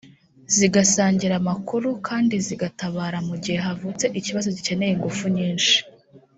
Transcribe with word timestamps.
zigasangira 0.55 1.33
amakuru 1.41 1.87
kandizigatabara 2.05 3.17
mu 3.27 3.35
gihe 3.43 3.57
havutse 3.65 4.05
ikibazo 4.19 4.47
gikeneye 4.57 4.91
ingufu 4.93 5.25
nyinshi 5.37 5.75